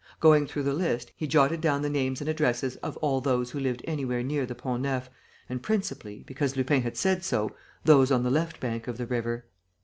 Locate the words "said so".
6.97-7.55